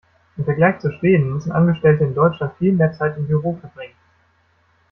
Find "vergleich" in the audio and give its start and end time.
0.45-0.79